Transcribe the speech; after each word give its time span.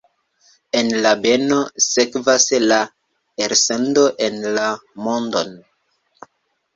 El 0.77 0.87
la 1.05 1.09
beno 1.25 1.57
sekvas 1.87 2.45
la 2.71 2.79
elsendo 3.47 4.07
en 4.29 4.39
la 4.55 4.65
mondon. 5.09 5.53